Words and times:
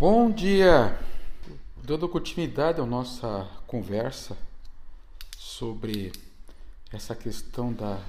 Bom 0.00 0.32
dia! 0.32 0.98
Dando 1.84 2.08
continuidade 2.08 2.80
à 2.80 2.86
nossa 2.86 3.48
conversa 3.66 4.36
sobre 5.38 6.10
essa 6.92 7.14
questão 7.14 7.72
da 7.72 8.00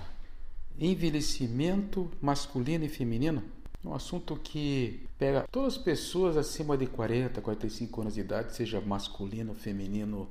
envelhecimento 0.79 2.09
masculino 2.19 2.83
e 2.83 2.89
feminino, 2.89 3.43
um 3.85 3.93
assunto 3.93 4.35
que 4.37 5.07
pega 5.19 5.47
todas 5.51 5.73
as 5.73 5.79
pessoas 5.79 6.35
acima 6.35 6.75
de 6.75 6.87
40, 6.87 7.41
45 7.41 8.01
anos 8.01 8.13
de 8.15 8.21
idade, 8.21 8.55
seja 8.55 8.81
masculino 8.81 9.51
ou 9.51 9.55
feminino, 9.55 10.27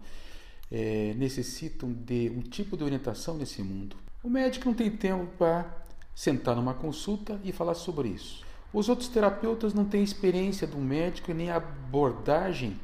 é, 0.71 1.15
necessitam 1.15 1.93
de 1.93 2.31
um 2.31 2.41
tipo 2.41 2.77
de 2.77 2.83
orientação 2.83 3.37
nesse 3.37 3.63
mundo. 3.63 3.97
O 4.23 4.29
médico 4.29 4.67
não 4.67 4.75
tem 4.75 4.91
tempo 4.91 5.27
para 5.39 5.85
sentar 6.15 6.57
numa 6.57 6.75
consulta 6.75 7.41
e 7.45 7.53
falar 7.53 7.75
sobre 7.75 8.09
isso. 8.09 8.45
Os 8.73 8.89
outros 8.89 9.09
terapeutas 9.09 9.75
não 9.75 9.85
têm 9.85 10.03
experiência 10.03 10.67
do 10.67 10.79
médico 10.79 11.31
e 11.31 11.35
nem 11.35 11.51
abordagem 11.51 12.81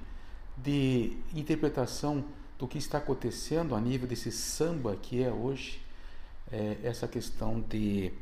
de 0.57 1.17
interpretação 1.35 2.25
do 2.59 2.67
que 2.67 2.77
está 2.77 2.99
acontecendo 2.99 3.75
a 3.75 3.81
nível 3.81 4.07
desse 4.07 4.31
samba 4.31 4.97
que 4.97 5.23
é 5.23 5.31
hoje 5.31 5.81
é, 6.53 6.77
essa 6.83 7.07
questão 7.09 7.61
de 7.61 8.12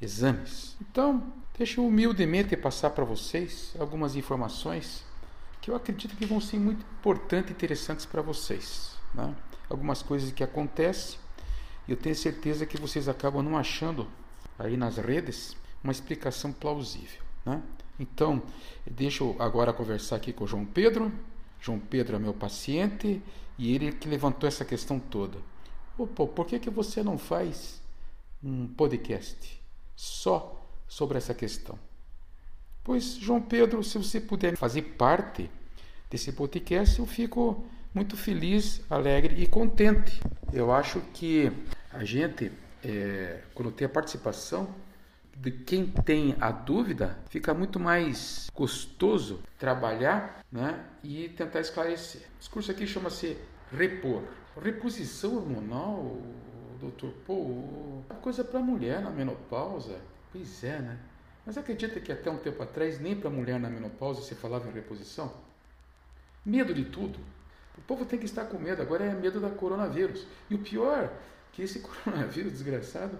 exames. 0.00 0.76
Então, 0.80 1.32
deixa 1.56 1.80
eu 1.80 1.86
humildemente 1.86 2.56
passar 2.56 2.90
para 2.90 3.04
vocês 3.04 3.74
algumas 3.78 4.14
informações 4.14 5.04
que 5.60 5.70
eu 5.70 5.74
acredito 5.74 6.14
que 6.16 6.26
vão 6.26 6.40
ser 6.40 6.58
muito 6.58 6.84
importantes 6.98 7.50
e 7.50 7.54
interessantes 7.54 8.06
para 8.06 8.22
vocês. 8.22 8.92
Né? 9.14 9.34
Algumas 9.68 10.02
coisas 10.02 10.30
que 10.30 10.44
acontecem 10.44 11.18
e 11.88 11.90
eu 11.90 11.96
tenho 11.96 12.14
certeza 12.14 12.66
que 12.66 12.80
vocês 12.80 13.08
acabam 13.08 13.42
não 13.42 13.56
achando 13.56 14.06
aí 14.58 14.76
nas 14.76 14.96
redes 14.96 15.56
uma 15.82 15.92
explicação 15.92 16.52
plausível. 16.52 17.25
Né? 17.46 17.62
Então, 17.98 18.42
deixa 18.84 19.22
eu 19.22 19.36
agora 19.38 19.72
conversar 19.72 20.16
aqui 20.16 20.32
com 20.32 20.44
o 20.44 20.46
João 20.46 20.66
Pedro. 20.66 21.12
João 21.60 21.78
Pedro 21.78 22.16
é 22.16 22.18
meu 22.18 22.34
paciente 22.34 23.22
e 23.56 23.74
ele 23.74 23.92
que 23.92 24.08
levantou 24.08 24.48
essa 24.48 24.64
questão 24.64 24.98
toda. 24.98 25.38
Opa, 25.96 26.26
por 26.26 26.44
que, 26.44 26.58
que 26.58 26.68
você 26.68 27.02
não 27.02 27.16
faz 27.16 27.80
um 28.42 28.66
podcast 28.66 29.62
só 29.94 30.60
sobre 30.86 31.16
essa 31.16 31.32
questão? 31.32 31.78
Pois, 32.84 33.14
João 33.14 33.40
Pedro, 33.40 33.82
se 33.82 33.96
você 33.96 34.20
puder 34.20 34.56
fazer 34.56 34.82
parte 34.82 35.50
desse 36.10 36.32
podcast, 36.32 36.98
eu 36.98 37.06
fico 37.06 37.64
muito 37.94 38.16
feliz, 38.16 38.82
alegre 38.90 39.42
e 39.42 39.46
contente. 39.46 40.20
Eu 40.52 40.70
acho 40.70 41.00
que 41.14 41.50
a 41.90 42.04
gente, 42.04 42.52
é, 42.84 43.42
quando 43.54 43.72
tem 43.72 43.86
a 43.86 43.88
participação 43.88 44.68
de 45.36 45.50
quem 45.50 45.86
tem 45.86 46.34
a 46.40 46.50
dúvida, 46.50 47.18
fica 47.28 47.52
muito 47.52 47.78
mais 47.78 48.50
gostoso 48.54 49.42
trabalhar 49.58 50.44
né, 50.50 50.84
e 51.04 51.28
tentar 51.28 51.60
esclarecer. 51.60 52.22
Esse 52.40 52.48
curso 52.48 52.70
aqui 52.70 52.86
chama-se 52.86 53.36
Repor. 53.70 54.22
Reposição 54.60 55.36
hormonal, 55.36 56.16
doutor, 56.80 57.12
pô, 57.26 58.02
é 58.08 58.14
coisa 58.14 58.42
para 58.42 58.60
mulher 58.60 59.02
na 59.02 59.10
menopausa. 59.10 60.00
Pois 60.32 60.64
é, 60.64 60.78
né? 60.78 60.98
Mas 61.44 61.58
acredita 61.58 62.00
que 62.00 62.10
até 62.10 62.30
um 62.30 62.38
tempo 62.38 62.62
atrás 62.62 62.98
nem 62.98 63.14
para 63.14 63.28
mulher 63.28 63.60
na 63.60 63.68
menopausa 63.68 64.22
se 64.22 64.34
falava 64.34 64.68
em 64.68 64.72
reposição? 64.72 65.32
Medo 66.44 66.72
de 66.72 66.86
tudo. 66.86 67.18
O 67.76 67.82
povo 67.82 68.06
tem 68.06 68.18
que 68.18 68.24
estar 68.24 68.46
com 68.46 68.58
medo, 68.58 68.80
agora 68.80 69.04
é 69.04 69.14
medo 69.14 69.38
da 69.38 69.50
coronavírus. 69.50 70.26
E 70.48 70.54
o 70.54 70.58
pior, 70.58 71.12
que 71.52 71.62
esse 71.62 71.80
coronavírus 72.04 72.52
desgraçado 72.52 73.18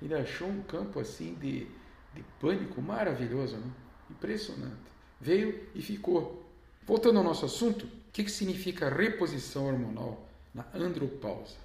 ele 0.00 0.14
achou 0.14 0.48
um 0.48 0.62
campo 0.62 1.00
assim 1.00 1.34
de, 1.34 1.66
de 2.14 2.24
pânico 2.40 2.80
maravilhoso, 2.80 3.56
né? 3.56 3.70
impressionante. 4.10 4.76
Veio 5.20 5.68
e 5.74 5.82
ficou. 5.82 6.44
Voltando 6.86 7.18
ao 7.18 7.24
nosso 7.24 7.44
assunto, 7.44 7.84
o 7.84 8.12
que, 8.12 8.24
que 8.24 8.30
significa 8.30 8.88
reposição 8.88 9.66
hormonal 9.66 10.26
na 10.54 10.64
andropausa? 10.74 11.56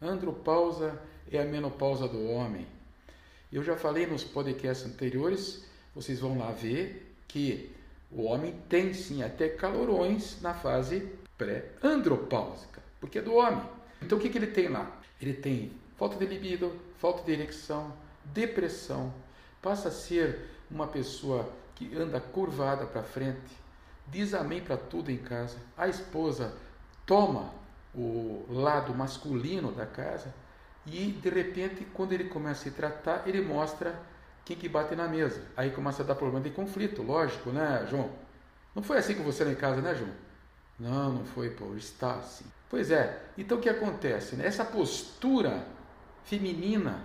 andropausa 0.00 0.98
é 1.30 1.40
a 1.40 1.44
menopausa 1.44 2.08
do 2.08 2.24
homem. 2.30 2.66
Eu 3.52 3.62
já 3.62 3.76
falei 3.76 4.06
nos 4.06 4.24
podcasts 4.24 4.86
anteriores, 4.86 5.64
vocês 5.94 6.20
vão 6.20 6.38
lá 6.38 6.50
ver 6.52 7.14
que 7.28 7.70
o 8.10 8.22
homem 8.22 8.54
tem 8.68 8.94
sim 8.94 9.22
até 9.22 9.48
calorões 9.48 10.40
na 10.40 10.54
fase 10.54 11.08
pré-andropáusica, 11.36 12.82
porque 13.00 13.18
é 13.18 13.22
do 13.22 13.34
homem. 13.34 13.62
Então 14.00 14.18
o 14.18 14.20
que, 14.20 14.28
que 14.28 14.38
ele 14.38 14.46
tem 14.46 14.68
lá? 14.68 15.00
Ele 15.20 15.34
tem 15.34 15.72
falta 16.00 16.16
de 16.16 16.24
libido, 16.24 16.72
falta 16.96 17.22
de 17.22 17.30
ereção, 17.30 17.92
depressão, 18.24 19.12
passa 19.60 19.88
a 19.88 19.92
ser 19.92 20.48
uma 20.70 20.86
pessoa 20.86 21.46
que 21.74 21.94
anda 21.94 22.18
curvada 22.18 22.86
para 22.86 23.02
frente, 23.02 23.54
diz 24.06 24.32
amém 24.32 24.62
para 24.62 24.78
tudo 24.78 25.10
em 25.10 25.18
casa. 25.18 25.58
A 25.76 25.88
esposa 25.88 26.54
toma 27.04 27.52
o 27.94 28.46
lado 28.48 28.94
masculino 28.94 29.72
da 29.72 29.84
casa 29.84 30.32
e 30.86 31.12
de 31.12 31.28
repente, 31.28 31.86
quando 31.92 32.14
ele 32.14 32.24
começa 32.24 32.62
a 32.62 32.64
se 32.64 32.70
tratar, 32.70 33.28
ele 33.28 33.42
mostra 33.42 33.94
quem 34.42 34.56
que 34.56 34.70
bate 34.70 34.96
na 34.96 35.06
mesa. 35.06 35.42
Aí 35.54 35.70
começa 35.70 36.02
a 36.02 36.06
dar 36.06 36.14
problema 36.14 36.42
de 36.42 36.48
conflito, 36.48 37.02
lógico, 37.02 37.50
né, 37.50 37.86
João? 37.90 38.10
Não 38.74 38.82
foi 38.82 38.96
assim 38.96 39.14
com 39.16 39.22
você 39.22 39.44
lá 39.44 39.50
em 39.50 39.54
casa, 39.54 39.82
né, 39.82 39.94
João? 39.94 40.12
Não, 40.78 41.12
não 41.12 41.24
foi, 41.26 41.50
pô, 41.50 41.74
está 41.74 42.14
assim. 42.14 42.46
Pois 42.70 42.90
é, 42.90 43.22
então 43.36 43.58
o 43.58 43.60
que 43.60 43.68
acontece? 43.68 44.36
Né? 44.36 44.46
Essa 44.46 44.64
postura 44.64 45.62
feminina, 46.24 47.04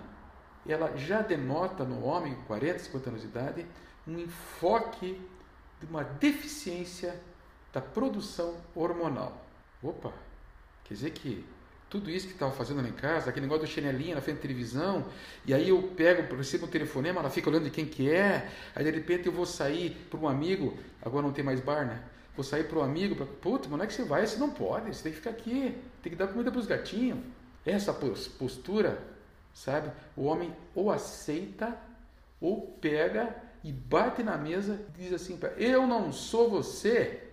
ela 0.66 0.96
já 0.96 1.22
denota 1.22 1.84
no 1.84 2.04
homem 2.04 2.34
com 2.34 2.42
40, 2.42 2.78
50 2.80 3.10
anos 3.10 3.22
de 3.22 3.28
idade 3.28 3.66
um 4.06 4.18
enfoque 4.18 5.20
de 5.80 5.86
uma 5.86 6.04
deficiência 6.04 7.20
da 7.72 7.80
produção 7.80 8.56
hormonal. 8.74 9.44
Opa, 9.82 10.12
quer 10.84 10.94
dizer 10.94 11.10
que 11.10 11.44
tudo 11.88 12.10
isso 12.10 12.26
que 12.26 12.32
estava 12.32 12.52
fazendo 12.52 12.82
lá 12.82 12.88
em 12.88 12.92
casa, 12.92 13.30
aquele 13.30 13.46
negócio 13.46 13.66
do 13.66 13.70
chinelinho 13.70 14.14
na 14.14 14.20
frente 14.20 14.36
da 14.36 14.42
televisão, 14.42 15.04
e 15.44 15.54
aí 15.54 15.68
eu 15.68 15.82
pego, 15.96 16.34
recebo 16.34 16.66
um 16.66 16.68
telefonema, 16.68 17.20
ela 17.20 17.30
fica 17.30 17.48
olhando 17.48 17.64
de 17.64 17.70
quem 17.70 17.86
que 17.86 18.10
é, 18.10 18.50
aí 18.74 18.84
de 18.84 18.90
repente 18.90 19.26
eu 19.26 19.32
vou 19.32 19.46
sair 19.46 19.90
para 20.10 20.18
um 20.18 20.28
amigo, 20.28 20.76
agora 21.02 21.22
não 21.22 21.32
tem 21.32 21.44
mais 21.44 21.60
bar, 21.60 21.86
né? 21.86 22.02
Vou 22.34 22.44
sair 22.44 22.64
para 22.64 22.78
um 22.78 22.82
amigo, 22.82 23.14
para, 23.14 23.24
puta, 23.24 23.68
mas 23.68 23.78
não 23.78 23.84
é 23.84 23.86
que 23.86 23.94
você 23.94 24.04
vai, 24.04 24.26
você 24.26 24.36
não 24.36 24.50
pode, 24.50 24.94
você 24.94 25.04
tem 25.04 25.12
que 25.12 25.18
ficar 25.18 25.30
aqui, 25.30 25.76
tem 26.02 26.10
que 26.10 26.16
dar 26.16 26.26
comida 26.28 26.50
para 26.50 26.60
os 26.60 26.66
gatinhos. 26.66 27.18
Essa 27.66 27.92
postura, 27.92 29.02
sabe? 29.52 29.90
O 30.16 30.24
homem 30.24 30.54
ou 30.72 30.90
aceita 30.90 31.76
ou 32.40 32.78
pega 32.80 33.34
e 33.64 33.72
bate 33.72 34.22
na 34.22 34.38
mesa 34.38 34.80
e 34.88 35.02
diz 35.02 35.12
assim: 35.12 35.36
Eu 35.56 35.84
não 35.84 36.12
sou 36.12 36.48
você, 36.48 37.28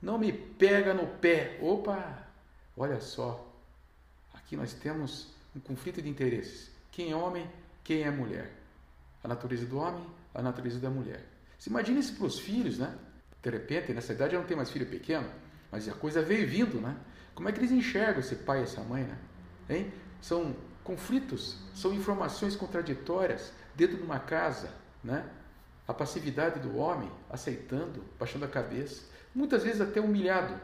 não 0.00 0.16
me 0.16 0.32
pega 0.32 0.94
no 0.94 1.08
pé. 1.18 1.58
Opa, 1.60 2.28
olha 2.76 3.00
só, 3.00 3.52
aqui 4.32 4.56
nós 4.56 4.72
temos 4.72 5.34
um 5.56 5.58
conflito 5.58 6.00
de 6.00 6.08
interesses: 6.08 6.70
quem 6.92 7.10
é 7.10 7.16
homem, 7.16 7.50
quem 7.82 8.02
é 8.02 8.10
mulher. 8.10 8.52
A 9.24 9.26
natureza 9.26 9.66
do 9.66 9.78
homem, 9.78 10.06
a 10.32 10.40
natureza 10.40 10.78
da 10.78 10.90
mulher. 10.90 11.24
Se 11.58 11.70
imagine 11.70 11.98
isso 11.98 12.14
para 12.14 12.26
os 12.26 12.38
filhos, 12.38 12.78
né? 12.78 12.96
De 13.42 13.50
repente, 13.50 13.92
nessa 13.92 14.12
idade 14.12 14.32
já 14.32 14.38
não 14.38 14.46
tem 14.46 14.56
mais 14.56 14.70
filho 14.70 14.86
pequeno, 14.86 15.28
mas 15.70 15.88
a 15.88 15.92
coisa 15.92 16.22
veio 16.22 16.46
vindo, 16.46 16.80
né? 16.80 16.96
Como 17.34 17.48
é 17.48 17.52
que 17.52 17.58
eles 17.58 17.72
enxergam 17.72 18.20
esse 18.20 18.36
pai 18.36 18.60
e 18.60 18.62
essa 18.62 18.82
mãe, 18.82 19.02
né? 19.02 19.18
Hein? 19.68 19.92
São 20.20 20.54
conflitos, 20.84 21.56
são 21.74 21.92
informações 21.94 22.56
contraditórias 22.56 23.52
dentro 23.74 23.96
de 23.96 24.02
uma 24.02 24.18
casa, 24.18 24.70
né? 25.02 25.24
A 25.86 25.94
passividade 25.94 26.60
do 26.60 26.76
homem, 26.76 27.10
aceitando, 27.28 28.04
baixando 28.18 28.44
a 28.44 28.48
cabeça, 28.48 29.04
muitas 29.34 29.62
vezes 29.62 29.80
até 29.80 30.00
humilhado. 30.00 30.60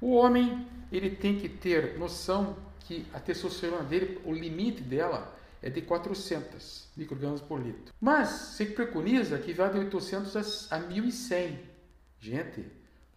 O 0.00 0.14
homem, 0.14 0.66
ele 0.90 1.10
tem 1.10 1.38
que 1.38 1.48
ter 1.48 1.98
noção 1.98 2.56
que 2.80 3.06
a 3.12 3.20
testosterona 3.20 3.82
dele, 3.82 4.20
o 4.24 4.32
limite 4.32 4.80
dela 4.80 5.36
é 5.60 5.68
de 5.68 5.82
400 5.82 6.88
microgramas 6.96 7.40
por 7.40 7.60
litro. 7.60 7.92
Mas 8.00 8.28
se 8.28 8.64
preconiza 8.66 9.38
que 9.38 9.52
vá 9.52 9.68
de 9.68 9.78
800 9.78 10.72
a 10.72 10.78
1100. 10.78 11.60
Gente, 12.20 12.64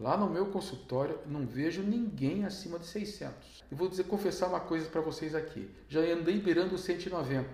Lá 0.02 0.18
no 0.18 0.28
meu 0.28 0.48
consultório 0.48 1.20
não 1.28 1.46
vejo 1.46 1.84
ninguém 1.84 2.44
acima 2.44 2.80
de 2.80 2.88
600. 2.88 3.64
Eu 3.70 3.78
vou 3.78 3.88
dizer, 3.88 4.06
confessar 4.06 4.48
uma 4.48 4.60
coisa 4.60 4.90
para 4.90 5.00
vocês 5.00 5.36
aqui. 5.36 5.70
Já 5.88 6.00
andei 6.00 6.40
beirando 6.42 6.76
190. 6.76 7.48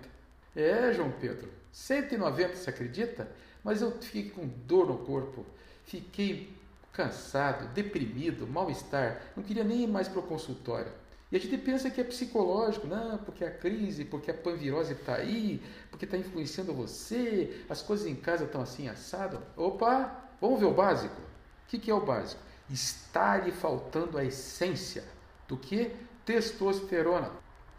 É, 0.56 0.94
João 0.94 1.12
Pedro, 1.12 1.50
190, 1.74 2.56
você 2.56 2.70
acredita? 2.70 3.30
Mas 3.62 3.82
eu 3.82 3.92
fiquei 4.00 4.30
com 4.30 4.48
dor 4.66 4.88
no 4.88 5.00
corpo. 5.00 5.46
Fiquei 5.84 6.56
cansado, 6.94 7.68
deprimido, 7.74 8.48
mal-estar. 8.48 9.22
Não 9.36 9.44
queria 9.44 9.66
nem 9.66 9.84
ir 9.84 9.88
mais 9.88 10.08
para 10.08 10.22
o 10.22 10.24
consultório. 10.24 10.92
E 11.30 11.36
a 11.36 11.40
gente 11.40 11.58
pensa 11.58 11.90
que 11.90 12.00
é 12.00 12.04
psicológico, 12.06 12.88
não, 12.88 13.18
porque 13.18 13.44
a 13.44 13.52
crise, 13.52 14.06
porque 14.06 14.32
a 14.32 14.34
panvirose 14.34 14.94
está 14.94 15.16
aí, 15.16 15.62
porque 15.92 16.06
está 16.06 16.16
influenciando 16.16 16.74
você, 16.74 17.66
as 17.70 17.82
coisas 17.82 18.08
em 18.08 18.16
casa 18.16 18.46
estão 18.46 18.62
assim 18.62 18.88
assado. 18.88 19.44
Opa, 19.58 20.30
vamos 20.40 20.62
ver 20.62 20.68
o 20.68 20.74
básico. 20.74 21.28
O 21.68 21.70
que, 21.70 21.78
que 21.78 21.92
é 21.92 21.94
o 21.94 22.00
básico? 22.00 22.42
Está 22.70 23.36
lhe 23.36 23.52
faltando 23.52 24.18
a 24.18 24.24
essência 24.24 25.04
do 25.50 25.58
que? 25.58 25.92
Testosterona. 26.26 27.30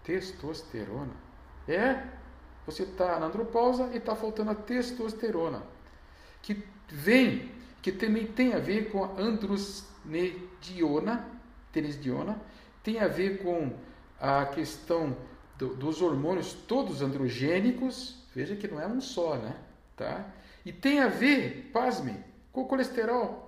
Testosterona. 0.04 1.14
É? 1.66 2.04
Você 2.66 2.82
está 2.82 3.18
na 3.18 3.24
andropausa 3.26 3.88
e 3.94 3.96
está 3.96 4.14
faltando 4.14 4.50
a 4.50 4.54
testosterona. 4.54 5.62
Que 6.42 6.62
vem, 6.86 7.50
que 7.80 7.90
também 7.90 8.26
tem 8.26 8.52
a 8.52 8.58
ver 8.58 8.92
com 8.92 9.04
a 9.04 9.18
androsnediona, 9.18 11.26
teresdiona, 11.72 12.38
tem 12.82 13.00
a 13.00 13.08
ver 13.08 13.42
com 13.42 13.72
a 14.20 14.44
questão 14.46 15.16
do, 15.56 15.74
dos 15.74 16.02
hormônios 16.02 16.52
todos 16.52 17.00
androgênicos, 17.00 18.22
veja 18.34 18.54
que 18.54 18.68
não 18.68 18.78
é 18.78 18.86
um 18.86 19.00
só, 19.00 19.36
né? 19.36 19.56
Tá? 19.96 20.26
E 20.62 20.72
tem 20.72 21.00
a 21.00 21.08
ver, 21.08 21.70
pasme, 21.72 22.22
com 22.52 22.60
o 22.62 22.66
colesterol. 22.66 23.47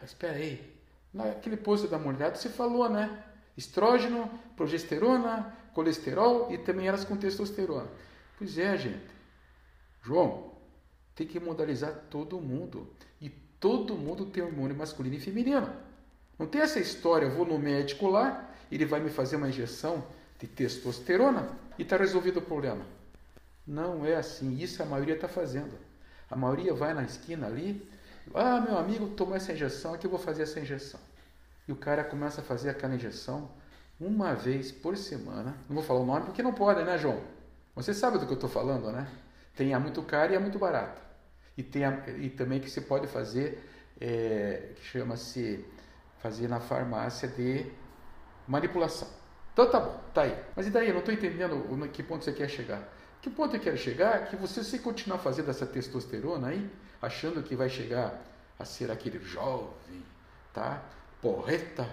Mas 0.00 0.10
espera 0.10 0.34
aí, 0.34 0.76
naquele 1.12 1.56
posto 1.56 1.86
da 1.86 1.98
mulher 1.98 2.34
você 2.34 2.48
falou, 2.48 2.88
né? 2.88 3.24
Estrógeno, 3.56 4.30
progesterona, 4.56 5.54
colesterol 5.74 6.52
e 6.52 6.58
também 6.58 6.88
elas 6.88 7.04
com 7.04 7.16
testosterona. 7.16 7.88
Pois 8.38 8.56
é, 8.58 8.76
gente. 8.76 9.10
João, 10.02 10.52
tem 11.14 11.26
que 11.26 11.38
modalizar 11.38 11.92
todo 12.08 12.40
mundo. 12.40 12.88
E 13.20 13.28
todo 13.28 13.96
mundo 13.96 14.26
tem 14.26 14.42
hormônio 14.42 14.74
masculino 14.74 15.16
e 15.16 15.20
feminino. 15.20 15.70
Não 16.38 16.46
tem 16.46 16.62
essa 16.62 16.80
história, 16.80 17.26
eu 17.26 17.32
vou 17.32 17.44
no 17.44 17.58
médico 17.58 18.08
lá, 18.08 18.50
ele 18.72 18.86
vai 18.86 19.00
me 19.00 19.10
fazer 19.10 19.36
uma 19.36 19.50
injeção 19.50 20.02
de 20.38 20.46
testosterona 20.46 21.50
e 21.78 21.82
está 21.82 21.98
resolvido 21.98 22.38
o 22.38 22.42
problema. 22.42 22.86
Não 23.66 24.06
é 24.06 24.16
assim. 24.16 24.56
Isso 24.56 24.82
a 24.82 24.86
maioria 24.86 25.14
está 25.14 25.28
fazendo. 25.28 25.78
A 26.30 26.36
maioria 26.36 26.72
vai 26.72 26.94
na 26.94 27.02
esquina 27.02 27.46
ali, 27.46 27.86
ah, 28.34 28.60
meu 28.60 28.78
amigo 28.78 29.08
tomou 29.08 29.36
essa 29.36 29.52
injeção, 29.52 29.94
aqui 29.94 30.06
eu 30.06 30.10
vou 30.10 30.18
fazer 30.18 30.42
essa 30.42 30.60
injeção. 30.60 31.00
E 31.66 31.72
o 31.72 31.76
cara 31.76 32.04
começa 32.04 32.40
a 32.40 32.44
fazer 32.44 32.70
aquela 32.70 32.94
injeção 32.94 33.50
uma 34.00 34.34
vez 34.34 34.72
por 34.72 34.96
semana. 34.96 35.56
Não 35.68 35.74
vou 35.74 35.84
falar 35.84 36.00
o 36.00 36.06
nome 36.06 36.26
porque 36.26 36.42
não 36.42 36.52
pode, 36.52 36.82
né, 36.84 36.96
João? 36.98 37.20
Você 37.74 37.94
sabe 37.94 38.18
do 38.18 38.26
que 38.26 38.32
eu 38.32 38.36
estou 38.36 38.50
falando, 38.50 38.90
né? 38.90 39.08
Tem 39.54 39.74
a 39.74 39.80
muito 39.80 40.02
cara 40.02 40.32
e 40.32 40.36
a 40.36 40.40
muito 40.40 40.58
barata. 40.58 41.00
E, 41.56 41.62
tem 41.62 41.84
a, 41.84 42.08
e 42.18 42.30
também 42.30 42.60
que 42.60 42.70
você 42.70 42.80
pode 42.80 43.06
fazer, 43.06 43.62
é, 44.00 44.72
que 44.76 44.82
chama-se 44.82 45.64
fazer 46.18 46.48
na 46.48 46.60
farmácia 46.60 47.28
de 47.28 47.66
manipulação. 48.46 49.08
Então 49.52 49.70
tá 49.70 49.80
bom, 49.80 50.00
tá 50.14 50.22
aí. 50.22 50.36
Mas 50.56 50.66
e 50.66 50.70
daí? 50.70 50.88
Eu 50.88 50.94
não 50.94 51.00
estou 51.00 51.12
entendendo 51.12 51.88
que 51.92 52.02
ponto 52.02 52.24
você 52.24 52.32
quer 52.32 52.48
chegar. 52.48 52.88
Que 53.22 53.28
ponto 53.28 53.54
eu 53.54 53.60
quero 53.60 53.76
chegar? 53.76 54.28
Que 54.28 54.36
você 54.36 54.64
se 54.64 54.78
continuar 54.78 55.18
fazendo 55.18 55.50
essa 55.50 55.66
testosterona 55.66 56.48
aí, 56.48 56.70
achando 57.02 57.42
que 57.42 57.54
vai 57.54 57.68
chegar 57.68 58.18
a 58.58 58.64
ser 58.64 58.90
aquele 58.90 59.18
jovem, 59.18 60.02
tá? 60.54 60.82
Porreta, 61.20 61.86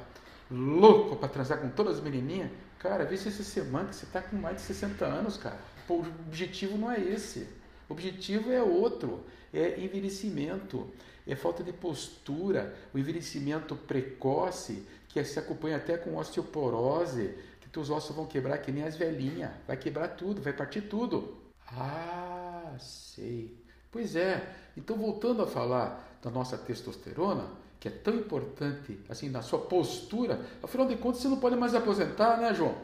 louco 0.50 1.18
para 1.18 1.28
transar 1.28 1.60
com 1.60 1.70
todas 1.70 1.98
as 1.98 2.04
menininhas. 2.04 2.50
Cara, 2.80 3.04
vê 3.04 3.18
se 3.18 3.28
essa 3.28 3.44
semana 3.44 3.90
que 3.90 3.96
você 3.96 4.06
está 4.06 4.22
com 4.22 4.38
mais 4.38 4.58
de 4.58 4.62
60 4.64 5.06
anos, 5.06 5.36
cara. 5.36 5.60
o 5.90 6.00
objetivo 6.28 6.78
não 6.78 6.92
é 6.92 7.00
esse. 7.00 7.48
O 7.90 7.94
objetivo 7.94 8.52
é 8.52 8.62
outro, 8.62 9.26
é 9.54 9.80
envelhecimento, 9.80 10.90
é 11.26 11.36
falta 11.36 11.64
de 11.64 11.74
postura, 11.74 12.76
o 12.94 12.98
envelhecimento 12.98 13.76
precoce, 13.76 14.86
que 15.10 15.24
se 15.24 15.40
acompanha 15.40 15.78
até 15.78 15.98
com 15.98 16.16
osteoporose, 16.18 17.34
que 17.68 17.74
teus 17.74 17.90
ossos 17.90 18.16
vão 18.16 18.26
quebrar 18.26 18.58
que 18.60 18.72
nem 18.72 18.84
as 18.84 18.96
velhinhas, 18.96 19.52
vai 19.68 19.76
quebrar 19.76 20.08
tudo, 20.10 20.42
vai 20.42 20.54
partir 20.54 20.82
tudo. 20.82 21.38
Ah, 21.68 22.74
sei. 22.80 23.62
Pois 23.92 24.16
é. 24.16 24.56
Então 24.76 24.96
voltando 24.96 25.44
a 25.44 25.48
falar 25.48 26.18
da 26.24 26.30
nossa 26.30 26.58
testosterona, 26.58 27.46
que 27.80 27.88
é 27.90 27.92
tão 27.92 28.16
importante 28.16 29.00
assim 29.10 29.30
na 29.30 29.42
sua 29.42 29.60
postura, 29.60 30.40
afinal 30.64 30.88
de 30.88 30.96
contas 30.96 31.22
você 31.22 31.28
não 31.28 31.40
pode 31.40 31.56
mais 31.56 31.76
aposentar, 31.76 32.38
né, 32.38 32.54
João? 32.54 32.76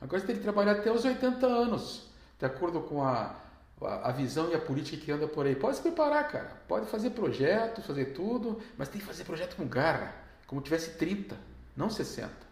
Agora 0.00 0.20
você 0.20 0.26
tem 0.26 0.36
que 0.36 0.42
trabalhar 0.42 0.72
até 0.72 0.90
os 0.90 1.04
80 1.04 1.46
anos, 1.46 2.08
de 2.38 2.46
acordo 2.46 2.80
com 2.80 3.02
a, 3.02 3.36
a, 3.80 4.12
visão 4.12 4.50
e 4.50 4.54
a 4.54 4.60
política 4.60 5.04
que 5.04 5.12
anda 5.12 5.26
por 5.26 5.46
aí. 5.46 5.54
Pode 5.54 5.76
se 5.76 5.82
preparar, 5.82 6.28
cara. 6.28 6.62
Pode 6.66 6.86
fazer 6.86 7.10
projetos, 7.10 7.86
fazer 7.86 8.06
tudo, 8.06 8.60
mas 8.76 8.88
tem 8.88 9.00
que 9.00 9.06
fazer 9.06 9.24
projeto 9.24 9.56
com 9.56 9.66
garra, 9.66 10.14
como 10.46 10.60
tivesse 10.60 10.96
30, 10.96 11.36
não 11.76 11.90
60. 11.90 12.51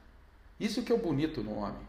Isso 0.60 0.82
que 0.82 0.92
é 0.92 0.94
o 0.94 0.98
bonito 0.98 1.42
no 1.42 1.56
homem, 1.56 1.80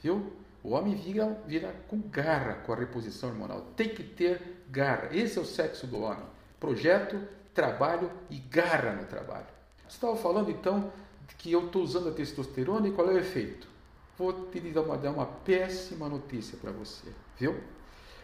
viu? 0.00 0.32
O 0.62 0.70
homem 0.70 0.94
vira, 0.94 1.36
vira 1.46 1.74
com 1.88 2.00
garra 2.00 2.54
com 2.64 2.72
a 2.72 2.76
reposição 2.76 3.28
hormonal. 3.28 3.60
Tem 3.76 3.88
que 3.88 4.02
ter 4.02 4.62
garra. 4.70 5.08
Esse 5.12 5.38
é 5.38 5.42
o 5.42 5.44
sexo 5.44 5.86
do 5.86 6.00
homem. 6.00 6.24
Projeto, 6.58 7.20
trabalho 7.52 8.10
e 8.30 8.38
garra 8.38 8.92
no 8.92 9.04
trabalho. 9.04 9.46
Você 9.86 9.96
estava 9.96 10.16
falando 10.16 10.50
então 10.50 10.90
que 11.38 11.52
eu 11.52 11.66
estou 11.66 11.82
usando 11.82 12.08
a 12.08 12.12
testosterona 12.12 12.88
e 12.88 12.92
qual 12.92 13.10
é 13.10 13.14
o 13.14 13.18
efeito? 13.18 13.68
Vou 14.16 14.32
te 14.46 14.60
dar 14.60 14.82
uma, 14.82 14.96
dar 14.96 15.10
uma 15.10 15.26
péssima 15.26 16.08
notícia 16.08 16.56
para 16.56 16.70
você, 16.70 17.08
viu? 17.38 17.60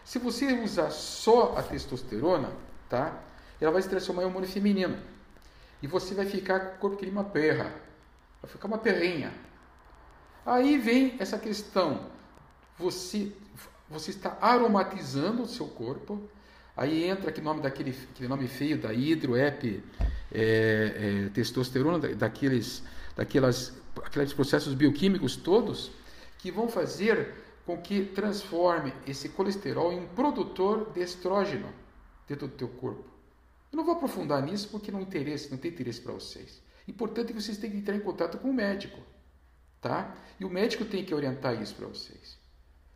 Se 0.03 0.17
você 0.17 0.53
usar 0.53 0.89
só 0.89 1.55
a 1.57 1.61
testosterona, 1.61 2.51
tá? 2.89 3.21
Ela 3.59 3.71
vai 3.71 3.81
se 3.81 3.89
transformar 3.89 4.23
em 4.23 4.25
hormônio 4.25 4.49
feminino. 4.49 4.97
E 5.81 5.87
você 5.87 6.15
vai 6.15 6.25
ficar 6.25 6.59
com 6.59 6.75
o 6.75 6.79
corpo 6.79 6.97
que 6.97 7.05
uma 7.07 7.23
perra. 7.23 7.71
Vai 8.41 8.51
ficar 8.51 8.67
uma 8.67 8.77
perrinha. 8.77 9.31
Aí 10.45 10.77
vem 10.77 11.15
essa 11.19 11.37
questão. 11.37 12.09
Você, 12.77 13.31
você 13.89 14.11
está 14.11 14.37
aromatizando 14.41 15.43
o 15.43 15.47
seu 15.47 15.67
corpo, 15.67 16.29
Aí 16.75 17.03
entra 17.03 17.29
aquele 17.29 17.45
nome 17.45 17.61
daquele 17.61 17.91
aquele 18.11 18.29
nome 18.29 18.47
feio 18.47 18.77
da 18.77 18.93
hidroep 18.93 19.83
é, 20.31 21.25
é, 21.25 21.29
testosterona, 21.29 21.99
daqueles, 22.15 22.81
daquelas, 23.15 23.73
aqueles 23.97 24.33
processos 24.33 24.73
bioquímicos 24.73 25.35
todos 25.35 25.91
que 26.37 26.49
vão 26.49 26.69
fazer 26.69 27.35
com 27.65 27.77
que 27.77 28.05
transforme 28.05 28.93
esse 29.05 29.29
colesterol 29.29 29.91
em 29.91 29.99
um 29.99 30.07
produtor 30.07 30.91
de 30.93 31.01
estrógeno 31.01 31.67
dentro 32.27 32.47
do 32.47 32.55
teu 32.55 32.67
corpo. 32.67 33.03
Eu 33.71 33.77
não 33.77 33.83
vou 33.83 33.93
aprofundar 33.93 34.41
nisso 34.41 34.69
porque 34.69 34.91
não 34.91 35.01
interesse, 35.01 35.51
não 35.51 35.57
tem 35.57 35.71
interesse 35.71 36.01
para 36.01 36.13
vocês. 36.13 36.61
Importante 36.87 37.31
é 37.31 37.33
que 37.33 37.41
vocês 37.41 37.57
tenham 37.57 37.73
que 37.73 37.81
entrar 37.81 37.95
em 37.95 37.99
contato 37.99 38.37
com 38.37 38.49
o 38.49 38.53
médico, 38.53 38.99
tá? 39.81 40.15
E 40.39 40.45
o 40.45 40.49
médico 40.49 40.85
tem 40.85 41.03
que 41.03 41.13
orientar 41.13 41.61
isso 41.61 41.75
para 41.75 41.87
vocês. 41.87 42.39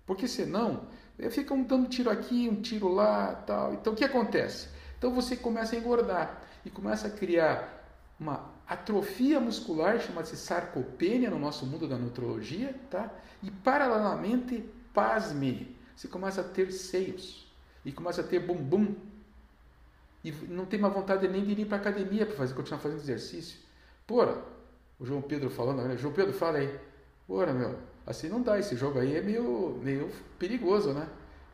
Porque 0.05 0.27
senão 0.27 0.87
fica 1.31 1.53
um 1.53 1.63
dando 1.63 1.89
tiro 1.89 2.09
aqui, 2.09 2.47
um 2.47 2.61
tiro 2.61 2.87
lá, 2.87 3.33
tal. 3.33 3.73
Então 3.73 3.93
o 3.93 3.95
que 3.95 4.03
acontece? 4.03 4.69
Então 4.97 5.11
você 5.11 5.35
começa 5.35 5.75
a 5.75 5.79
engordar 5.79 6.41
e 6.63 6.69
começa 6.69 7.07
a 7.07 7.11
criar 7.11 7.83
uma 8.19 8.53
atrofia 8.67 9.39
muscular 9.39 9.99
chamada-se 9.99 10.37
sarcopenia 10.37 11.29
no 11.29 11.39
nosso 11.39 11.65
mundo 11.65 11.87
da 11.87 11.97
nutrologia, 11.97 12.73
tá? 12.89 13.11
E 13.43 13.51
paralelamente, 13.51 14.63
pasme, 14.93 15.75
você 15.95 16.07
começa 16.07 16.41
a 16.41 16.43
ter 16.43 16.71
seios 16.71 17.45
e 17.83 17.91
começa 17.91 18.21
a 18.21 18.23
ter 18.23 18.39
bumbum 18.39 18.95
e 20.23 20.31
não 20.31 20.65
tem 20.65 20.79
mais 20.79 20.93
vontade 20.93 21.27
nem 21.27 21.45
de 21.45 21.61
ir 21.61 21.65
para 21.65 21.77
academia 21.77 22.25
para 22.25 22.35
fazer 22.35 22.55
continuar 22.55 22.79
fazendo 22.79 22.99
exercício. 22.99 23.59
Porra, 24.07 24.41
o 24.99 25.05
João 25.05 25.21
Pedro 25.21 25.49
falando, 25.49 25.81
né? 25.83 25.97
João 25.97 26.13
Pedro 26.13 26.33
fala 26.33 26.59
aí. 26.59 26.79
Porra, 27.27 27.53
meu, 27.53 27.77
Assim 28.05 28.29
não 28.29 28.41
dá, 28.41 28.59
esse 28.59 28.75
jogo 28.75 28.99
aí 28.99 29.15
é 29.15 29.21
meio, 29.21 29.79
meio 29.81 30.11
perigoso, 30.37 30.93
né? 30.93 31.07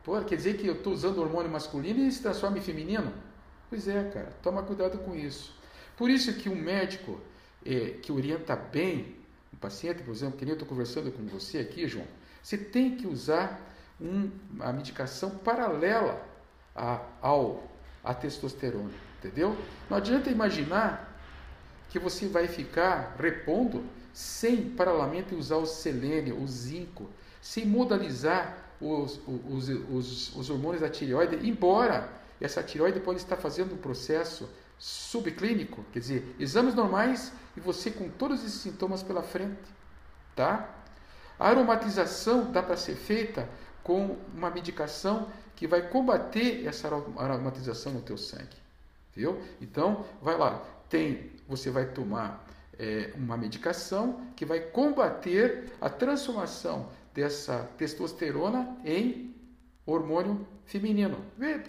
Pô, 0.04 0.20
quer 0.20 0.36
dizer 0.36 0.58
que 0.58 0.66
eu 0.66 0.74
estou 0.74 0.92
usando 0.92 1.18
hormônio 1.18 1.50
masculino 1.50 2.00
e 2.00 2.12
se 2.12 2.20
transforma 2.20 2.58
em 2.58 2.60
feminino? 2.60 3.12
Pois 3.70 3.88
é, 3.88 4.04
cara, 4.10 4.32
toma 4.42 4.62
cuidado 4.62 4.98
com 4.98 5.14
isso. 5.14 5.56
Por 5.96 6.10
isso 6.10 6.34
que 6.34 6.48
um 6.50 6.56
médico 6.56 7.18
é, 7.64 7.96
que 8.02 8.12
orienta 8.12 8.54
bem 8.54 9.16
um 9.52 9.56
paciente, 9.56 10.02
por 10.02 10.12
exemplo, 10.12 10.36
que 10.36 10.44
nem 10.44 10.52
eu 10.52 10.56
estou 10.56 10.68
conversando 10.68 11.10
com 11.10 11.24
você 11.26 11.58
aqui, 11.58 11.88
João, 11.88 12.06
você 12.42 12.58
tem 12.58 12.96
que 12.96 13.06
usar 13.06 13.60
um, 14.00 14.30
a 14.60 14.72
medicação 14.72 15.30
paralela 15.30 16.22
a, 16.74 17.00
ao, 17.22 17.66
à 18.04 18.12
testosterona, 18.12 18.90
entendeu? 19.18 19.56
Não 19.88 19.96
adianta 19.96 20.30
imaginar 20.30 21.11
que 21.92 21.98
você 21.98 22.26
vai 22.26 22.48
ficar 22.48 23.14
repondo 23.18 23.84
sem 24.14 24.70
paralelamente 24.70 25.34
usar 25.34 25.56
o 25.56 25.66
selênio, 25.66 26.40
o 26.40 26.48
zinco, 26.48 27.06
sem 27.42 27.66
modalizar 27.66 28.56
os, 28.80 29.20
os, 29.26 29.68
os, 29.68 30.34
os 30.34 30.50
hormônios 30.50 30.80
da 30.80 30.88
tireoide, 30.88 31.46
embora 31.46 32.08
essa 32.40 32.62
tireoide 32.62 32.98
pode 32.98 33.18
estar 33.18 33.36
fazendo 33.36 33.74
um 33.74 33.76
processo 33.76 34.48
subclínico, 34.78 35.84
quer 35.92 35.98
dizer, 35.98 36.34
exames 36.40 36.74
normais 36.74 37.30
e 37.58 37.60
você 37.60 37.90
com 37.90 38.08
todos 38.08 38.42
esses 38.42 38.62
sintomas 38.62 39.02
pela 39.02 39.22
frente, 39.22 39.60
tá? 40.34 40.74
A 41.38 41.48
aromatização 41.50 42.50
dá 42.50 42.62
para 42.62 42.76
ser 42.76 42.96
feita 42.96 43.46
com 43.82 44.16
uma 44.34 44.50
medicação 44.50 45.28
que 45.54 45.66
vai 45.66 45.82
combater 45.82 46.66
essa 46.66 46.88
aromatização 47.16 47.92
no 47.92 48.00
teu 48.00 48.16
sangue, 48.16 48.56
viu? 49.14 49.38
Então, 49.60 50.06
vai 50.22 50.38
lá, 50.38 50.64
tem, 50.88 51.30
você 51.56 51.70
vai 51.70 51.86
tomar 51.86 52.46
é, 52.78 53.12
uma 53.14 53.36
medicação 53.36 54.26
que 54.34 54.44
vai 54.44 54.60
combater 54.60 55.72
a 55.80 55.88
transformação 55.88 56.88
dessa 57.14 57.68
testosterona 57.76 58.76
em 58.84 59.34
hormônio 59.84 60.46
feminino. 60.64 61.18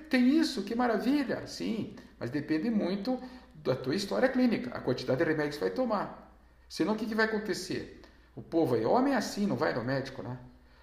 Tem 0.10 0.38
isso, 0.40 0.64
que 0.64 0.74
maravilha! 0.74 1.46
Sim, 1.48 1.96
mas 2.20 2.30
depende 2.30 2.70
muito 2.70 3.20
da 3.56 3.76
tua 3.76 3.96
história 3.96 4.30
clínica, 4.30 4.76
a 4.76 4.80
quantidade 4.80 5.20
de 5.20 5.30
remédios 5.30 5.56
que 5.56 5.62
vai 5.62 5.72
tomar. 5.72 6.34
Senão 6.70 6.94
o 6.94 6.96
que, 6.96 7.06
que 7.06 7.16
vai 7.16 7.26
acontecer? 7.26 8.02
O 8.36 8.42
povo 8.42 8.76
aí, 8.76 8.86
homem 8.86 9.14
é 9.14 9.18
assim, 9.18 9.46
não 9.46 9.56
vai 9.56 9.74
no 9.74 9.84
médico, 9.84 10.24
né? 10.24 10.38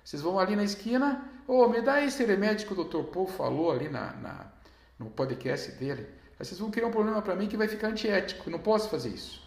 Vocês 0.04 0.22
vão 0.22 0.38
ali 0.38 0.54
na 0.56 0.64
esquina, 0.64 1.28
ô, 1.46 1.64
oh, 1.64 1.68
me 1.68 1.80
dá 1.80 2.02
esse 2.02 2.24
remédio 2.24 2.66
que 2.66 2.72
o 2.72 2.76
doutor 2.76 3.04
Paul 3.04 3.26
falou 3.26 3.70
ali 3.70 3.88
na, 3.88 4.12
na, 4.12 4.52
no 4.98 5.10
podcast 5.10 5.72
dele. 5.72 6.06
Aí 6.40 6.46
vocês 6.46 6.58
vão 6.58 6.70
criar 6.70 6.86
um 6.86 6.90
problema 6.90 7.20
para 7.20 7.36
mim 7.36 7.46
que 7.46 7.56
vai 7.56 7.68
ficar 7.68 7.88
antiético. 7.88 8.48
Eu 8.48 8.52
não 8.52 8.58
posso 8.58 8.88
fazer 8.88 9.10
isso. 9.10 9.46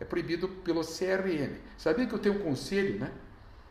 É 0.00 0.04
proibido 0.04 0.48
pelo 0.48 0.80
CRM. 0.80 1.60
Sabia 1.76 2.08
que 2.08 2.12
eu 2.12 2.18
tenho 2.18 2.34
um 2.34 2.40
conselho, 2.40 2.98
né? 2.98 3.12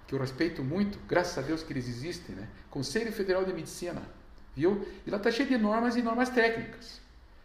Que 0.08 0.16
eu 0.16 0.20
respeito 0.20 0.64
muito, 0.64 0.98
graças 1.10 1.38
a 1.38 1.42
Deus 1.46 1.62
que 1.62 1.74
eles 1.74 1.90
existem, 1.90 2.34
né? 2.34 2.48
Conselho 2.70 3.12
Federal 3.12 3.44
de 3.44 3.52
Medicina, 3.52 4.02
viu? 4.56 4.88
E 5.06 5.12
lá 5.12 5.18
está 5.18 5.30
cheio 5.30 5.50
de 5.50 5.58
normas 5.58 5.98
e 5.98 6.02
normas 6.02 6.30
técnicas. 6.30 7.02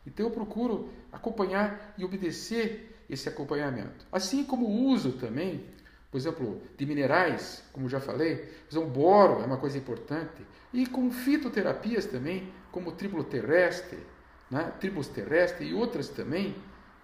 Então 0.06 0.26
eu 0.26 0.30
procuro 0.30 0.88
acompanhar 1.10 1.94
e 1.98 2.04
obedecer 2.04 2.96
esse 3.10 3.28
acompanhamento. 3.28 4.06
Assim 4.12 4.44
como 4.44 4.66
o 4.66 4.84
uso 4.86 5.14
também, 5.14 5.64
por 6.12 6.18
exemplo, 6.18 6.62
de 6.78 6.86
minerais, 6.86 7.64
como 7.72 7.88
já 7.88 7.98
falei, 7.98 8.48
exemplo, 8.70 8.88
boro 8.88 9.42
é 9.42 9.46
uma 9.46 9.56
coisa 9.56 9.76
importante, 9.76 10.46
e 10.72 10.86
com 10.86 11.10
fitoterapias 11.10 12.06
também, 12.06 12.52
como 12.70 12.92
tribolo 12.92 13.24
terrestre, 13.24 13.98
né? 14.52 14.70
tribos 14.78 15.08
terrestre 15.08 15.66
e 15.66 15.74
outras 15.74 16.10
também, 16.10 16.54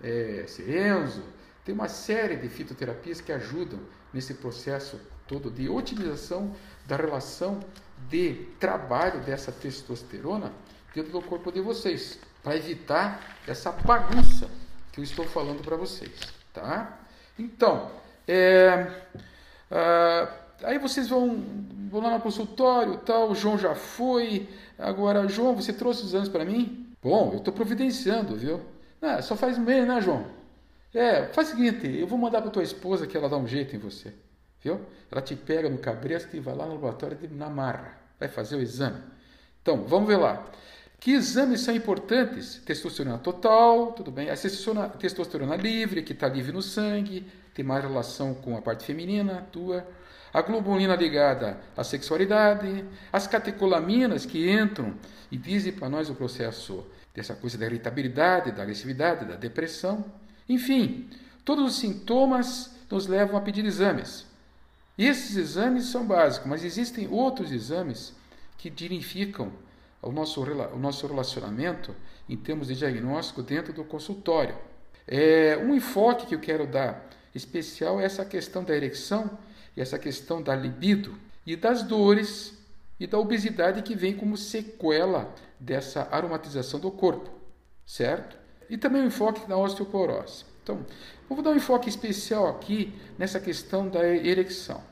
é, 0.02 0.44
serenzo, 0.46 1.24
tem 1.64 1.74
uma 1.74 1.88
série 1.88 2.36
de 2.36 2.48
fitoterapias 2.48 3.22
que 3.22 3.32
ajudam 3.32 3.80
nesse 4.12 4.34
processo 4.34 5.00
todo 5.26 5.50
de 5.50 5.68
otimização 5.68 6.54
da 6.86 6.96
relação 6.96 7.60
de 8.08 8.46
trabalho 8.60 9.20
dessa 9.20 9.50
testosterona 9.50 10.52
dentro 10.94 11.10
do 11.10 11.22
corpo 11.22 11.50
de 11.50 11.60
vocês, 11.60 12.18
para 12.42 12.56
evitar 12.56 13.38
essa 13.46 13.72
bagunça 13.72 14.48
que 14.92 15.00
eu 15.00 15.04
estou 15.04 15.26
falando 15.26 15.62
para 15.62 15.76
vocês, 15.76 16.10
tá? 16.52 16.98
Então, 17.38 17.90
é, 18.26 19.04
ah, 19.70 20.32
aí 20.64 20.78
vocês 20.78 21.08
vão, 21.08 21.44
vão 21.90 22.00
lá 22.00 22.10
no 22.10 22.20
consultório, 22.20 22.98
tal, 22.98 23.30
o 23.30 23.34
João 23.34 23.58
já 23.58 23.74
foi, 23.74 24.48
agora, 24.78 25.28
João, 25.28 25.54
você 25.54 25.72
trouxe 25.72 26.04
os 26.04 26.14
anos 26.14 26.28
para 26.28 26.44
mim? 26.44 26.88
Bom, 27.08 27.30
eu 27.32 27.38
estou 27.38 27.54
providenciando, 27.54 28.36
viu? 28.36 28.60
Ah, 29.00 29.22
só 29.22 29.34
faz 29.34 29.56
mês, 29.56 29.88
né, 29.88 29.98
João? 29.98 30.26
É, 30.92 31.24
faz 31.28 31.48
o 31.48 31.50
seguinte, 31.52 31.86
eu 31.98 32.06
vou 32.06 32.18
mandar 32.18 32.42
para 32.42 32.50
tua 32.50 32.62
esposa 32.62 33.06
que 33.06 33.16
ela 33.16 33.30
dá 33.30 33.36
um 33.38 33.46
jeito 33.46 33.74
em 33.74 33.78
você. 33.78 34.12
Viu? 34.60 34.78
Ela 35.10 35.22
te 35.22 35.34
pega 35.34 35.70
no 35.70 35.78
cabresto 35.78 36.36
e 36.36 36.40
vai 36.40 36.54
lá 36.54 36.66
no 36.66 36.74
laboratório 36.74 37.16
de, 37.16 37.26
na 37.28 37.48
marra. 37.48 37.98
Vai 38.20 38.28
fazer 38.28 38.56
o 38.56 38.60
exame. 38.60 39.00
Então, 39.62 39.86
vamos 39.86 40.06
ver 40.06 40.18
lá. 40.18 40.50
Que 41.00 41.12
exames 41.12 41.62
são 41.62 41.74
importantes? 41.74 42.60
Testosterona 42.66 43.16
total, 43.16 43.92
tudo 43.92 44.10
bem. 44.10 44.28
A 44.28 44.36
testosterona, 44.36 44.90
testosterona 44.90 45.56
livre, 45.56 46.02
que 46.02 46.12
está 46.12 46.28
livre 46.28 46.52
no 46.52 46.60
sangue, 46.60 47.26
tem 47.54 47.64
mais 47.64 47.82
relação 47.82 48.34
com 48.34 48.54
a 48.54 48.60
parte 48.60 48.84
feminina, 48.84 49.48
tua. 49.50 49.88
A 50.30 50.42
globulina 50.42 50.94
ligada 50.94 51.58
à 51.74 51.82
sexualidade. 51.82 52.84
As 53.10 53.26
catecolaminas 53.26 54.26
que 54.26 54.50
entram 54.50 54.92
e 55.30 55.38
dizem 55.38 55.72
para 55.72 55.88
nós 55.88 56.10
o 56.10 56.14
processo 56.14 56.84
dessa 57.18 57.34
coisa 57.34 57.58
da 57.58 57.66
irritabilidade, 57.66 58.52
da 58.52 58.62
agressividade, 58.62 59.25
da 59.25 59.34
depressão. 59.34 60.04
Enfim, 60.48 61.10
todos 61.44 61.64
os 61.64 61.78
sintomas 61.78 62.70
nos 62.88 63.06
levam 63.06 63.37
a 63.37 63.40
pedir 63.40 63.64
exames. 63.64 64.25
E 64.96 65.04
esses 65.04 65.37
exames 65.37 65.87
são 65.87 66.06
básicos, 66.06 66.48
mas 66.48 66.64
existem 66.64 67.08
outros 67.08 67.50
exames 67.50 68.14
que 68.56 68.70
dignificam 68.70 69.52
o 70.00 70.12
nosso, 70.12 70.42
o 70.42 70.78
nosso 70.78 71.06
relacionamento 71.06 71.94
em 72.28 72.37
termos 72.37 72.68
de 72.68 72.76
diagnóstico 72.76 73.42
dentro 73.42 73.72
do 73.72 73.84
consultório. 73.84 74.56
É, 75.06 75.56
um 75.56 75.75
enfoque 75.75 76.26
que 76.26 76.34
eu 76.34 76.40
quero 76.40 76.66
dar 76.66 77.08
especial 77.34 78.00
é 78.00 78.04
essa 78.04 78.25
questão 78.25 78.62
da 78.62 78.76
ereção 78.76 79.38
e 79.76 79.80
essa 79.80 79.98
questão 79.98 80.40
da 80.40 80.54
libido 80.54 81.18
e 81.44 81.56
das 81.56 81.82
dores 81.82 82.56
e 83.00 83.06
da 83.06 83.18
obesidade 83.18 83.82
que 83.82 83.96
vem 83.96 84.14
como 84.14 84.37
sequela 84.37 85.34
dessa 85.60 86.08
aromatização 86.10 86.78
do 86.80 86.90
corpo, 86.90 87.30
certo? 87.86 88.38
e 88.68 88.76
também 88.76 89.02
o 89.02 89.06
enfoque 89.06 89.48
na 89.48 89.56
osteoporose. 89.56 90.44
Então, 90.62 90.84
vou 91.28 91.42
dar 91.42 91.50
um 91.50 91.56
enfoque 91.56 91.88
especial 91.88 92.46
aqui 92.46 92.94
nessa 93.16 93.40
questão 93.40 93.88
da 93.88 94.06
ereção. 94.06 94.82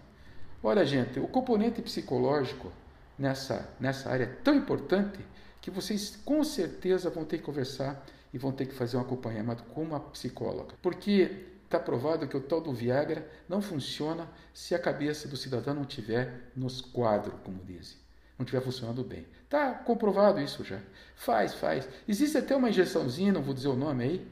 Olha, 0.62 0.84
gente, 0.84 1.20
o 1.20 1.28
componente 1.28 1.82
psicológico 1.82 2.72
nessa, 3.18 3.68
nessa 3.78 4.10
área 4.10 4.24
é 4.24 4.26
tão 4.42 4.54
importante 4.54 5.18
que 5.60 5.70
vocês 5.70 6.16
com 6.24 6.42
certeza 6.42 7.10
vão 7.10 7.24
ter 7.24 7.38
que 7.38 7.44
conversar 7.44 8.04
e 8.32 8.38
vão 8.38 8.52
ter 8.52 8.66
que 8.66 8.74
fazer 8.74 8.96
um 8.96 9.00
acompanhamento 9.00 9.64
com 9.64 9.82
uma 9.82 10.00
psicóloga. 10.00 10.74
Porque 10.80 11.46
está 11.64 11.78
provado 11.78 12.26
que 12.26 12.36
o 12.36 12.40
tal 12.40 12.60
do 12.60 12.72
Viagra 12.72 13.28
não 13.48 13.60
funciona 13.60 14.28
se 14.54 14.74
a 14.74 14.78
cabeça 14.78 15.28
do 15.28 15.36
cidadão 15.36 15.74
não 15.74 15.84
tiver 15.84 16.50
nos 16.56 16.80
quadros, 16.80 17.34
como 17.44 17.62
dizem 17.64 18.05
não 18.38 18.44
estiver 18.44 18.60
funcionando 18.60 19.02
bem. 19.02 19.26
Está 19.44 19.72
comprovado 19.72 20.40
isso 20.40 20.62
já. 20.64 20.78
Faz, 21.14 21.54
faz. 21.54 21.88
Existe 22.06 22.38
até 22.38 22.54
uma 22.54 22.68
injeçãozinha, 22.68 23.32
não 23.32 23.42
vou 23.42 23.54
dizer 23.54 23.68
o 23.68 23.76
nome 23.76 24.04
aí, 24.04 24.28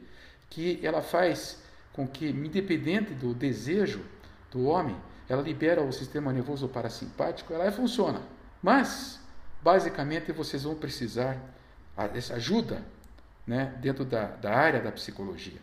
que 0.50 0.80
ela 0.84 1.00
faz 1.00 1.62
com 1.92 2.06
que, 2.06 2.28
independente 2.28 3.14
do 3.14 3.32
desejo 3.32 4.04
do 4.50 4.64
homem, 4.64 4.96
ela 5.28 5.40
libera 5.40 5.82
o 5.82 5.92
sistema 5.92 6.32
nervoso 6.32 6.68
parasimpático, 6.68 7.52
ela 7.52 7.70
funciona. 7.72 8.20
Mas, 8.62 9.20
basicamente, 9.62 10.32
vocês 10.32 10.64
vão 10.64 10.74
precisar 10.74 11.38
dessa 12.12 12.34
ajuda 12.34 12.82
né, 13.46 13.74
dentro 13.80 14.04
da, 14.04 14.26
da 14.26 14.52
área 14.54 14.80
da 14.80 14.92
psicologia. 14.92 15.60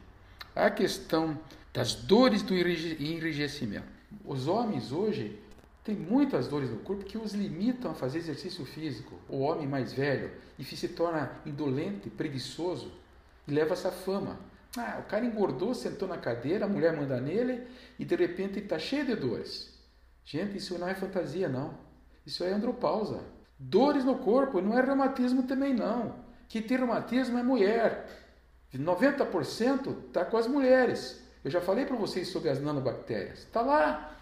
A 0.56 0.70
questão 0.70 1.38
das 1.74 1.94
dores 1.94 2.42
do 2.42 2.56
enrijecimento. 2.56 3.88
Os 4.26 4.48
homens 4.48 4.92
hoje 4.92 5.40
tem 5.84 5.96
muitas 5.96 6.48
dores 6.48 6.70
no 6.70 6.78
corpo 6.78 7.04
que 7.04 7.18
os 7.18 7.34
limitam 7.34 7.92
a 7.92 7.96
fazer 7.96 8.20
exercício 8.20 8.66
físico. 8.66 9.16
O 9.28 9.40
homem 9.40 9.68
mais 9.68 9.92
velho 9.92 10.32
e 10.60 10.64
se 10.64 10.88
torna 10.90 11.32
indolente, 11.46 12.10
preguiçoso 12.10 12.92
e 13.48 13.52
leva 13.52 13.74
essa 13.74 13.92
fama. 13.92 14.40
Ah, 14.78 15.00
o 15.00 15.10
cara 15.10 15.26
engordou, 15.26 15.74
sentou 15.74 16.08
na 16.08 16.18
cadeira, 16.18 16.66
a 16.66 16.70
mulher 16.70 16.96
manda 16.96 17.20
nele 17.20 17.68
e 17.98 18.06
de 18.06 18.16
repente 18.16 18.60
está 18.60 18.78
cheio 18.78 19.06
de 19.06 19.16
dores. 19.16 19.74
Gente, 20.24 20.58
isso 20.58 20.78
não 20.78 20.88
é 20.88 20.94
fantasia, 20.94 21.50
não. 21.50 21.74
Isso 22.26 22.44
é 22.44 22.52
andropausa. 22.52 23.24
Dores 23.58 24.06
no 24.06 24.20
corpo 24.20 24.62
não 24.62 24.78
é 24.78 24.82
reumatismo 24.82 25.44
também, 25.44 25.74
não. 25.74 26.16
Que 26.48 26.62
tem 26.62 26.78
reumatismo 26.78 27.38
é 27.38 27.44
mulher. 27.44 28.08
90% 28.74 30.08
está 30.08 30.24
com 30.24 30.38
as 30.38 30.48
mulheres. 30.48 31.22
Eu 31.44 31.50
já 31.50 31.60
falei 31.60 31.86
para 31.86 31.98
vocês 31.98 32.28
sobre 32.28 32.50
as 32.50 32.62
nanobactérias. 32.62 33.40
Está 33.40 33.62
lá. 33.62 34.16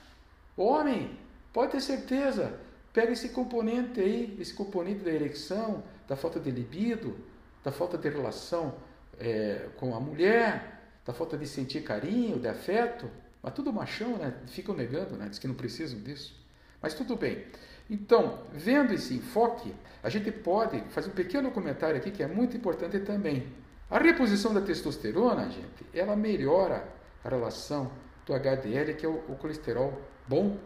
Homem, 0.56 1.18
Pode 1.54 1.72
ter 1.72 1.82
certeza. 1.82 2.60
Pega 2.94 3.12
esse 3.12 3.30
componente 3.30 4.00
aí, 4.00 4.36
esse 4.40 4.54
componente 4.54 5.04
da 5.04 5.12
ereção, 5.12 5.84
da 6.08 6.16
falta 6.16 6.40
de 6.40 6.50
libido, 6.50 7.16
da 7.64 7.72
falta 7.72 7.98
de 7.98 8.10
relação 8.10 8.76
é, 9.20 9.68
com 9.78 9.96
a 9.96 10.00
mulher, 10.00 10.80
da 11.06 11.14
falta 11.14 11.38
de 11.38 11.48
sentir 11.48 11.82
carinho, 11.84 12.40
de 12.40 12.48
afeto. 12.48 13.10
Mas 13.42 13.54
tudo 13.54 13.72
machão, 13.72 14.18
né? 14.18 14.34
Ficam 14.48 14.76
negando, 14.76 15.16
né? 15.16 15.28
Diz 15.30 15.40
que 15.40 15.48
não 15.48 15.56
precisam 15.56 16.00
disso. 16.00 16.36
Mas 16.82 16.94
tudo 16.94 17.16
bem. 17.16 17.46
Então, 17.90 18.40
vendo 18.54 18.94
esse 18.94 19.16
enfoque, 19.16 19.74
a 20.04 20.10
gente 20.10 20.32
pode 20.32 20.80
fazer 20.90 21.10
um 21.10 21.14
pequeno 21.14 21.52
comentário 21.52 21.98
aqui 21.98 22.12
que 22.12 22.22
é 22.22 22.28
muito 22.28 22.56
importante 22.56 23.00
também. 23.00 23.48
A 23.90 23.98
reposição 23.98 24.54
da 24.54 24.62
testosterona, 24.62 25.50
gente, 25.50 25.86
ela 25.94 26.16
melhora 26.16 26.88
a 27.24 27.30
relação 27.30 27.92
do 28.26 28.34
HDL, 28.34 28.94
que 28.94 29.06
é 29.06 29.10
o, 29.10 29.24
o 29.28 29.36
colesterol 29.36 30.00
bom, 30.28 30.58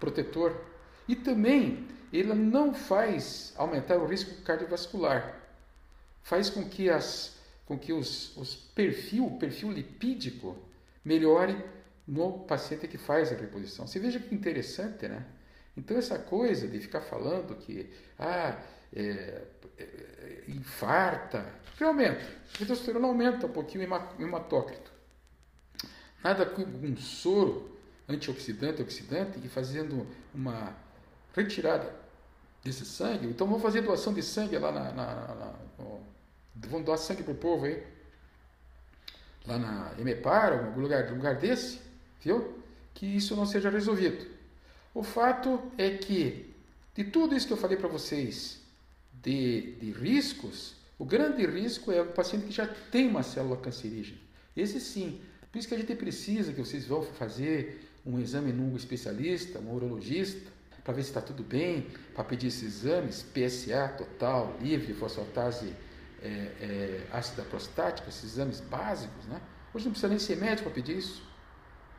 protetor. 0.00 0.56
E 1.06 1.14
também 1.14 1.86
ele 2.12 2.34
não 2.34 2.74
faz 2.74 3.52
aumentar 3.56 3.98
o 3.98 4.06
risco 4.06 4.42
cardiovascular. 4.42 5.38
Faz 6.22 6.50
com 6.50 6.68
que, 6.68 6.90
as, 6.90 7.38
com 7.66 7.78
que 7.78 7.92
os, 7.92 8.36
os 8.36 8.56
perfil, 8.56 9.26
o 9.26 9.38
perfil 9.38 9.70
lipídico 9.70 10.56
melhore 11.04 11.56
no 12.06 12.40
paciente 12.40 12.88
que 12.88 12.98
faz 12.98 13.30
a 13.32 13.36
reposição. 13.36 13.86
Você 13.86 14.00
veja 14.00 14.18
que 14.18 14.34
interessante, 14.34 15.06
né? 15.06 15.24
Então 15.76 15.96
essa 15.96 16.18
coisa 16.18 16.66
de 16.66 16.80
ficar 16.80 17.00
falando 17.00 17.54
que 17.56 17.88
ah, 18.18 18.60
é, 18.92 19.42
é, 19.78 20.44
infarta, 20.48 21.46
realmente, 21.78 22.24
a 22.54 22.58
testosterona 22.58 23.06
aumenta 23.06 23.46
um 23.46 23.52
pouquinho 23.52 23.88
o 23.88 24.22
hematócrito. 24.22 24.90
Nada 26.22 26.44
com 26.44 26.62
um 26.62 26.96
soro 26.96 27.78
antioxidante, 28.10 28.82
oxidante, 28.82 29.38
e 29.44 29.48
fazendo 29.48 30.06
uma 30.34 30.74
retirada 31.34 31.94
desse 32.62 32.84
sangue. 32.84 33.26
Então 33.26 33.46
vamos 33.46 33.62
fazer 33.62 33.82
doação 33.82 34.12
de 34.12 34.22
sangue 34.22 34.58
lá 34.58 34.70
na. 34.70 34.92
na, 34.92 35.14
na 35.34 35.54
no, 35.78 36.00
vamos 36.54 36.84
doar 36.84 36.98
sangue 36.98 37.22
para 37.22 37.32
o 37.32 37.36
povo 37.36 37.64
aí. 37.64 37.82
Lá 39.46 39.58
na 39.58 39.92
Emepar, 39.98 40.52
algum 40.52 40.80
lugar, 40.80 41.10
lugar 41.10 41.36
desse, 41.36 41.80
viu? 42.20 42.62
Que 42.94 43.06
isso 43.06 43.34
não 43.34 43.46
seja 43.46 43.70
resolvido. 43.70 44.26
O 44.92 45.02
fato 45.02 45.60
é 45.78 45.90
que, 45.90 46.54
de 46.94 47.04
tudo 47.04 47.34
isso 47.34 47.46
que 47.46 47.52
eu 47.52 47.56
falei 47.56 47.76
para 47.76 47.88
vocês, 47.88 48.60
de, 49.22 49.72
de 49.76 49.92
riscos, 49.92 50.74
o 50.98 51.04
grande 51.04 51.46
risco 51.46 51.90
é 51.90 52.02
o 52.02 52.06
paciente 52.06 52.46
que 52.46 52.52
já 52.52 52.66
tem 52.66 53.08
uma 53.08 53.22
célula 53.22 53.56
cancerígena. 53.56 54.18
Esse 54.56 54.80
sim. 54.80 55.20
Por 55.50 55.58
isso 55.58 55.68
que 55.68 55.74
a 55.74 55.78
gente 55.78 55.94
precisa 55.94 56.52
que 56.52 56.60
vocês 56.60 56.86
vão 56.86 57.02
fazer 57.02 57.89
um 58.04 58.18
exame 58.18 58.52
num 58.52 58.76
especialista, 58.76 59.58
um 59.58 59.72
urologista, 59.74 60.50
para 60.82 60.94
ver 60.94 61.02
se 61.02 61.10
está 61.10 61.20
tudo 61.20 61.42
bem, 61.42 61.88
para 62.14 62.24
pedir 62.24 62.48
esses 62.48 62.84
exames, 62.84 63.22
PSA 63.22 63.88
total, 63.96 64.56
livre, 64.60 64.94
fosfatase 64.94 65.74
é, 66.22 66.26
é, 66.28 67.06
ácida 67.12 67.42
prostática, 67.42 68.08
esses 68.08 68.24
exames 68.24 68.60
básicos, 68.60 69.26
né? 69.26 69.40
Hoje 69.72 69.84
não 69.84 69.92
precisa 69.92 70.08
nem 70.08 70.18
ser 70.18 70.36
médico 70.36 70.64
para 70.64 70.74
pedir 70.74 70.98
isso. 70.98 71.22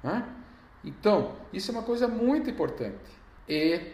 Né? 0.04 0.28
Então, 0.84 1.38
isso 1.54 1.72
é 1.72 1.74
uma 1.74 1.84
coisa 1.84 2.08
muito 2.08 2.50
importante. 2.50 2.98
E 3.48 3.94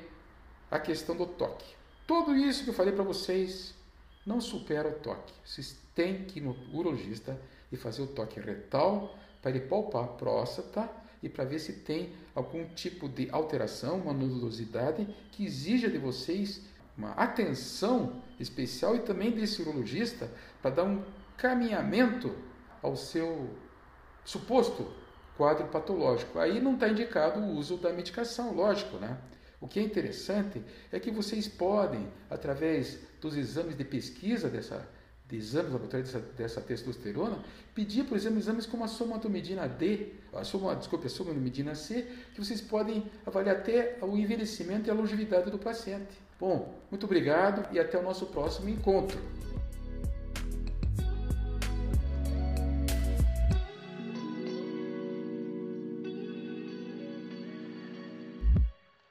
a 0.72 0.80
questão 0.80 1.16
do 1.16 1.26
toque. 1.26 1.76
Tudo 2.06 2.36
isso 2.36 2.64
que 2.64 2.70
eu 2.70 2.74
falei 2.74 2.94
para 2.94 3.04
vocês 3.04 3.76
não 4.26 4.42
supera 4.42 4.90
o 4.90 4.94
toque. 4.94 5.34
Vocês 5.46 5.78
têm 5.94 6.24
que 6.24 6.40
ir 6.40 6.42
no 6.42 6.56
urologista 6.74 7.40
e 7.72 7.78
fazer 7.78 8.02
o 8.02 8.08
toque 8.08 8.40
retal 8.40 9.18
para 9.42 9.52
ele 9.52 9.62
palpar 9.62 10.06
a 10.06 10.08
próstata 10.08 10.90
e 11.22 11.30
para 11.30 11.46
ver 11.46 11.60
se 11.60 11.74
tem 11.74 12.14
algum 12.36 12.66
tipo 12.70 13.10
de 13.10 13.30
alteração, 13.32 14.00
uma 14.00 14.14
nodosidade 14.14 15.08
que 15.32 15.46
exija 15.46 15.90
de 15.90 15.98
vocês 15.98 16.62
uma 16.98 17.12
atenção 17.12 18.22
especial 18.40 18.96
e 18.96 19.00
também 19.00 19.32
desse 19.32 19.62
urologista 19.62 20.30
para 20.62 20.72
dar 20.72 20.84
um 20.84 21.04
caminhamento 21.38 22.36
ao 22.82 22.96
seu 22.96 23.50
suposto 24.26 24.92
quadro 25.38 25.68
patológico. 25.68 26.40
Aí 26.40 26.60
não 26.60 26.74
está 26.74 26.90
indicado 26.90 27.40
o 27.40 27.56
uso 27.56 27.78
da 27.78 27.94
medicação, 27.94 28.54
lógico, 28.54 28.98
né? 28.98 29.18
O 29.62 29.68
que 29.68 29.80
é 29.80 29.84
interessante 29.84 30.62
é 30.92 31.00
que 31.00 31.12
vocês 31.12 31.48
podem, 31.48 32.08
através 32.30 33.00
dos 33.22 33.36
exames 33.36 33.78
de 33.78 33.84
pesquisa 33.84 34.50
dessa, 34.50 34.88
de 35.30 35.36
exames 35.36 35.72
laboratórios 35.72 36.12
dessa, 36.12 36.26
dessa 36.38 36.62
testosterona, 36.62 37.40
pedir, 37.76 38.06
por 38.06 38.16
exemplo, 38.16 38.38
exames 38.40 38.66
como 38.66 38.84
a 38.84 38.88
somatomedina 38.88 39.68
D, 39.68 40.14
a 40.34 40.44
soma, 40.44 40.76
desculpe, 40.76 41.08
a 41.08 41.10
somatomedina 41.10 41.76
C, 41.76 42.08
que 42.34 42.44
vocês 42.44 42.62
podem 42.62 43.06
avaliar 43.26 43.58
até 43.58 43.98
o 44.02 44.18
envelhecimento 44.18 44.88
e 44.88 44.92
a 44.92 44.94
longevidade 44.94 45.52
do 45.52 45.58
paciente. 45.58 46.18
Bom, 46.40 46.80
muito 46.90 47.06
obrigado 47.06 47.74
e 47.74 47.80
até 47.80 47.98
o 47.98 48.04
nosso 48.04 48.28
próximo 48.28 48.70
encontro. 48.70 49.20